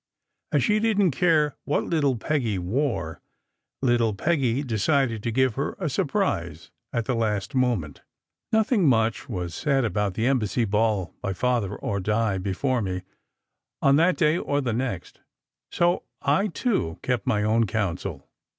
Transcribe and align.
As 0.51 0.63
she 0.63 0.79
didn 0.79 1.11
t 1.11 1.19
care 1.19 1.57
what 1.63 1.83
little 1.83 2.17
Peggy 2.17 2.57
wore, 2.57 3.21
little 3.83 4.15
Peggy 4.15 4.63
decided 4.63 5.21
to 5.21 5.31
give 5.31 5.53
her 5.53 5.75
a 5.77 5.89
surprise 5.91 6.71
at 6.91 7.05
the 7.05 7.13
last 7.13 7.53
moment. 7.53 8.01
Nothing 8.51 8.87
much 8.87 9.29
was 9.29 9.53
said 9.53 9.85
about 9.85 10.15
the 10.15 10.25
Embassy 10.25 10.65
ball 10.65 11.13
by 11.21 11.33
Father 11.33 11.75
or 11.75 11.99
Di 11.99 12.39
before 12.39 12.81
me, 12.81 13.03
on 13.79 13.97
that 13.97 14.17
day 14.17 14.39
or 14.39 14.59
the 14.59 14.73
next, 14.73 15.19
so 15.71 16.01
I, 16.23 16.47
too, 16.47 16.97
kept 17.03 17.27
my 17.27 17.43
own 17.43 17.67
counsel. 17.67 18.27